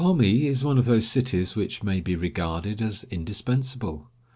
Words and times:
Hami 0.01 0.45
is 0.45 0.63
one 0.63 0.79
of 0.79 0.85
those 0.85 1.05
cities 1.07 1.55
which 1.55 1.83
may 1.83 2.01
be 2.01 2.15
regarded 2.15 2.81
as 2.81 3.03
indispensable. 3.11 4.09